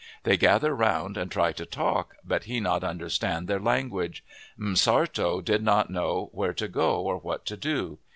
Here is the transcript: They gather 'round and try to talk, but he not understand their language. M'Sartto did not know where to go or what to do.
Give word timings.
They 0.23 0.35
gather 0.35 0.75
'round 0.75 1.15
and 1.15 1.29
try 1.29 1.51
to 1.51 1.63
talk, 1.63 2.15
but 2.25 2.45
he 2.45 2.59
not 2.59 2.83
understand 2.83 3.47
their 3.47 3.59
language. 3.59 4.23
M'Sartto 4.57 5.41
did 5.45 5.61
not 5.61 5.91
know 5.91 6.31
where 6.33 6.53
to 6.53 6.67
go 6.67 7.01
or 7.01 7.17
what 7.19 7.45
to 7.45 7.55
do. 7.55 7.99